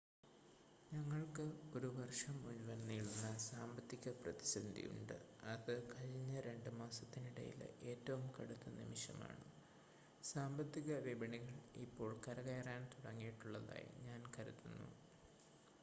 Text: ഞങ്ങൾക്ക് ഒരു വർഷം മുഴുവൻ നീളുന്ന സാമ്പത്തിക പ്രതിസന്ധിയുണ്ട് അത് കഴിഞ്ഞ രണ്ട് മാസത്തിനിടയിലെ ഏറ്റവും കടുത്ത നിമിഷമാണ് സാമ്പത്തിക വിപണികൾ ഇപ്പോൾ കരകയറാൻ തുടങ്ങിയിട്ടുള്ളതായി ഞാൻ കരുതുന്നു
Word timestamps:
ഞങ്ങൾക്ക് 0.91 1.43
ഒരു 1.73 1.89
വർഷം 1.97 2.35
മുഴുവൻ 2.43 2.79
നീളുന്ന 2.87 3.27
സാമ്പത്തിക 3.43 4.13
പ്രതിസന്ധിയുണ്ട് 4.17 5.13
അത് 5.47 5.71
കഴിഞ്ഞ 5.91 6.41
രണ്ട് 6.47 6.69
മാസത്തിനിടയിലെ 6.79 7.69
ഏറ്റവും 7.91 8.25
കടുത്ത 8.37 8.73
നിമിഷമാണ് 8.79 9.45
സാമ്പത്തിക 10.23 10.99
വിപണികൾ 11.05 11.55
ഇപ്പോൾ 11.85 12.11
കരകയറാൻ 12.25 12.83
തുടങ്ങിയിട്ടുള്ളതായി 12.95 13.89
ഞാൻ 14.03 14.23
കരുതുന്നു 14.35 14.89